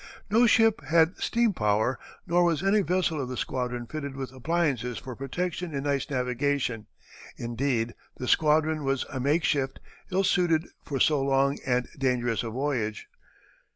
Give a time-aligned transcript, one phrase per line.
[0.31, 4.97] No ship had steam power, nor was any vessel of the squadron fitted with appliances
[4.97, 6.87] for protection in ice navigation;
[7.37, 9.79] indeed, the squadron was a makeshift,
[10.11, 13.09] ill suited for so long and dangerous a voyage.